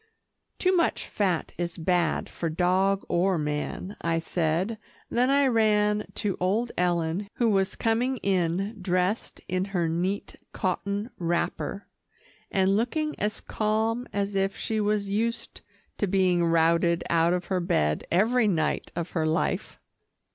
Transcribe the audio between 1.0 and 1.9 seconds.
fat is